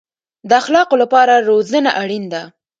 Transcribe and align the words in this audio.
د 0.49 0.51
اخلاقو 0.61 0.95
لپاره 1.03 1.33
روزنه 1.49 1.91
اړین 2.01 2.23
ده 2.33 2.43